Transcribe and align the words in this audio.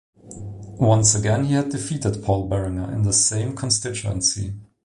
Once 0.79 1.13
again 1.13 1.45
he 1.45 1.53
had 1.53 1.69
defeated 1.69 2.23
Paul 2.23 2.47
Berenger 2.47 2.91
in 2.91 3.03
the 3.03 3.13
same 3.13 3.55
constituency. 3.55 4.55